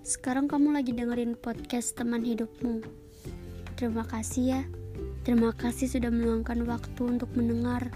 Sekarang 0.00 0.48
kamu 0.48 0.72
lagi 0.72 0.96
dengerin 0.96 1.36
podcast 1.36 1.92
teman 1.92 2.24
hidupmu. 2.24 2.80
Terima 3.76 4.00
kasih 4.08 4.44
ya. 4.48 4.62
Terima 5.28 5.52
kasih 5.52 5.92
sudah 5.92 6.08
meluangkan 6.08 6.64
waktu 6.64 7.02
untuk 7.04 7.28
mendengar. 7.36 7.92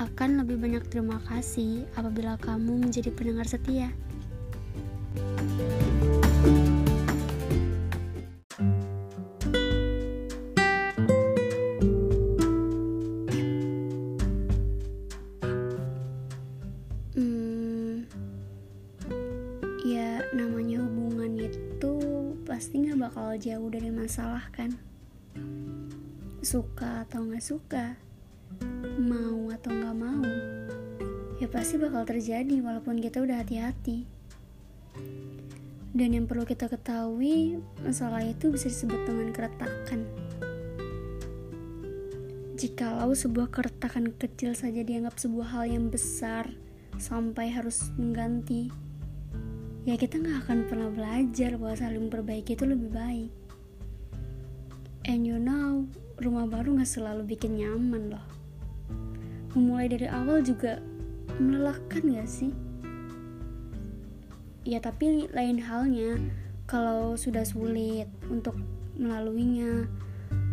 Akan 0.00 0.40
lebih 0.40 0.56
banyak 0.56 0.88
terima 0.88 1.20
kasih 1.28 1.84
apabila 2.00 2.40
kamu 2.40 2.80
menjadi 2.80 3.12
pendengar 3.12 3.44
setia. 3.44 3.92
Hmm, 5.20 6.23
namanya 20.34 20.82
hubungan 20.82 21.38
itu 21.38 21.94
pasti 22.42 22.82
nggak 22.82 22.98
bakal 22.98 23.38
jauh 23.38 23.70
dari 23.70 23.94
masalah 23.94 24.50
kan? 24.50 24.74
Suka 26.42 27.06
atau 27.06 27.22
nggak 27.22 27.44
suka 27.46 27.94
mau 28.98 29.50
atau 29.50 29.74
nggak 29.74 29.96
mau 29.98 30.22
ya 31.42 31.50
pasti 31.50 31.76
bakal 31.76 32.06
terjadi 32.06 32.62
walaupun 32.62 33.02
kita 33.02 33.22
udah 33.22 33.42
hati-hati. 33.42 34.06
Dan 35.94 36.10
yang 36.10 36.26
perlu 36.26 36.42
kita 36.42 36.66
ketahui 36.66 37.62
masalah 37.82 38.22
itu 38.26 38.50
bisa 38.50 38.66
disebut 38.66 39.06
dengan 39.06 39.30
keretakan. 39.30 40.06
Jikalau 42.58 43.14
sebuah 43.14 43.50
keretakan 43.50 44.14
kecil 44.14 44.58
saja 44.58 44.82
dianggap 44.82 45.18
sebuah 45.18 45.54
hal 45.54 45.64
yang 45.70 45.86
besar 45.90 46.50
sampai 46.98 47.50
harus 47.50 47.90
mengganti 47.98 48.70
ya 49.84 50.00
kita 50.00 50.16
nggak 50.16 50.48
akan 50.48 50.58
pernah 50.64 50.88
belajar 50.88 51.60
bahwa 51.60 51.76
saling 51.76 52.08
perbaiki 52.08 52.56
itu 52.56 52.64
lebih 52.64 52.88
baik. 52.88 53.30
And 55.04 55.28
you 55.28 55.36
know 55.36 55.84
rumah 56.16 56.48
baru 56.48 56.80
nggak 56.80 56.88
selalu 56.88 57.36
bikin 57.36 57.60
nyaman 57.60 58.16
loh. 58.16 58.26
Memulai 59.52 59.92
dari 59.92 60.08
awal 60.08 60.40
juga 60.40 60.80
melelahkan 61.36 62.00
gak 62.00 62.26
sih? 62.26 62.50
Ya 64.64 64.80
tapi 64.80 65.28
lain 65.30 65.60
halnya 65.60 66.16
kalau 66.64 67.20
sudah 67.20 67.44
sulit 67.44 68.08
untuk 68.32 68.56
melaluinya 68.96 69.84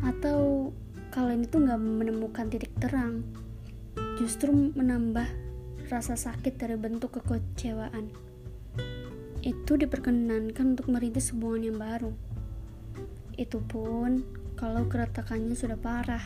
atau 0.00 0.72
kalian 1.12 1.44
itu 1.44 1.60
nggak 1.60 1.78
menemukan 1.78 2.48
titik 2.48 2.72
terang 2.80 3.20
justru 4.16 4.72
menambah 4.72 5.28
rasa 5.92 6.16
sakit 6.16 6.56
dari 6.56 6.80
bentuk 6.80 7.20
kekecewaan. 7.20 8.27
Itu 9.48 9.80
diperkenankan 9.80 10.76
untuk 10.76 10.92
merintis 10.92 11.32
hubungan 11.32 11.72
yang 11.72 11.78
baru. 11.80 12.12
Itu 13.32 13.64
pun 13.64 14.20
kalau 14.60 14.84
keretakannya 14.84 15.56
sudah 15.56 15.80
parah. 15.80 16.20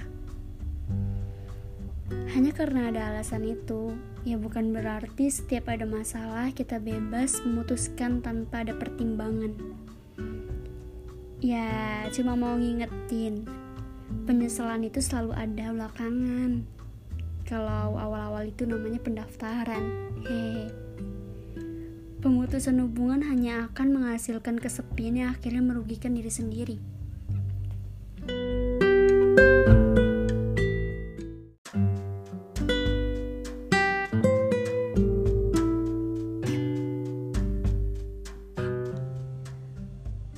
Hanya 2.35 2.51
karena 2.51 2.91
ada 2.91 3.15
alasan 3.15 3.47
itu, 3.47 3.95
ya 4.27 4.35
bukan 4.43 4.75
berarti 4.75 5.31
setiap 5.31 5.71
ada 5.71 5.87
masalah 5.87 6.51
kita 6.51 6.83
bebas 6.83 7.39
memutuskan 7.47 8.19
tanpa 8.27 8.67
ada 8.67 8.75
pertimbangan. 8.75 9.55
Ya, 11.39 12.03
cuma 12.11 12.35
mau 12.35 12.59
ngingetin, 12.59 13.47
penyesalan 14.27 14.83
itu 14.83 14.99
selalu 14.99 15.31
ada 15.39 15.71
belakangan 15.71 16.67
kalau 17.47 17.95
awal-awal 17.95 18.51
itu 18.51 18.67
namanya 18.67 18.99
pendaftaran. 18.99 20.11
Hehe. 20.27 20.82
Pemutusan 22.53 22.85
hubungan 22.85 23.25
hanya 23.33 23.73
akan 23.73 23.97
menghasilkan 23.97 24.61
kesepian 24.61 25.17
yang 25.17 25.33
akhirnya 25.33 25.65
merugikan 25.65 26.13
diri 26.13 26.29
sendiri. 26.29 26.77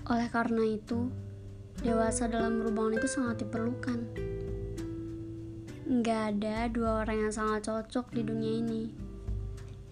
Oleh 0.06 0.30
karena 0.30 0.62
itu, 0.70 1.10
dewasa 1.82 2.30
dalam 2.30 2.62
hubungan 2.62 2.94
itu 3.02 3.10
sangat 3.10 3.42
diperlukan. 3.42 3.98
Nggak 5.90 6.22
ada 6.30 6.70
dua 6.70 7.02
orang 7.02 7.26
yang 7.26 7.34
sangat 7.34 7.66
cocok 7.66 8.14
di 8.14 8.22
dunia 8.22 8.62
ini. 8.62 9.13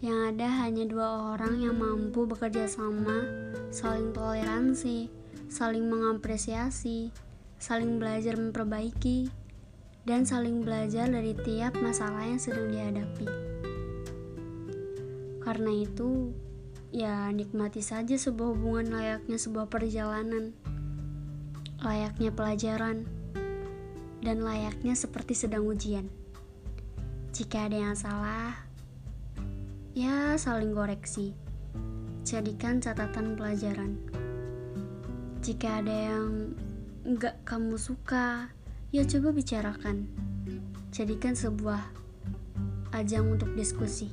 Yang 0.02 0.34
ada 0.34 0.48
hanya 0.66 0.82
dua 0.90 1.38
orang 1.38 1.62
yang 1.62 1.78
mampu 1.78 2.26
bekerja 2.26 2.66
sama, 2.66 3.22
saling 3.70 4.10
toleransi, 4.10 5.06
saling 5.46 5.86
mengapresiasi, 5.86 7.14
saling 7.62 8.02
belajar 8.02 8.34
memperbaiki, 8.34 9.30
dan 10.02 10.26
saling 10.26 10.66
belajar 10.66 11.06
dari 11.06 11.38
tiap 11.46 11.78
masalah 11.78 12.26
yang 12.26 12.42
sedang 12.42 12.66
dihadapi. 12.74 13.30
Karena 15.38 15.70
itu, 15.70 16.34
ya 16.90 17.30
nikmati 17.30 17.78
saja 17.78 18.18
sebuah 18.18 18.58
hubungan 18.58 18.98
layaknya 18.98 19.38
sebuah 19.38 19.70
perjalanan, 19.70 20.50
layaknya 21.78 22.34
pelajaran 22.34 23.06
dan 24.18 24.42
layaknya 24.42 24.98
seperti 24.98 25.38
sedang 25.38 25.62
ujian. 25.62 26.10
Jika 27.30 27.70
ada 27.70 27.78
yang 27.78 27.94
salah, 27.94 28.71
ya 29.92 30.40
saling 30.40 30.72
koreksi. 30.72 31.36
Jadikan 32.24 32.80
catatan 32.80 33.36
pelajaran. 33.36 34.00
Jika 35.44 35.84
ada 35.84 35.92
yang 35.92 36.56
enggak 37.04 37.36
kamu 37.44 37.76
suka, 37.76 38.48
ya 38.88 39.04
coba 39.04 39.36
bicarakan. 39.36 40.08
Jadikan 40.96 41.36
sebuah 41.36 41.82
ajang 42.96 43.36
untuk 43.36 43.52
diskusi. 43.52 44.08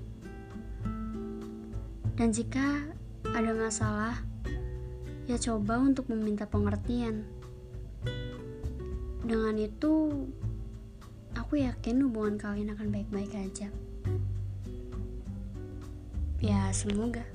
Dan 2.19 2.35
jika 2.35 2.83
ada 3.31 3.55
masalah, 3.55 4.19
ya 5.31 5.39
coba 5.39 5.79
untuk 5.79 6.11
meminta 6.11 6.43
pengertian. 6.43 7.23
Dengan 9.23 9.55
itu, 9.55 10.27
aku 11.39 11.63
yakin 11.63 12.03
hubungan 12.03 12.35
kalian 12.35 12.75
akan 12.75 12.91
baik-baik 12.91 13.31
aja. 13.31 13.71
Semoga. 16.71 17.25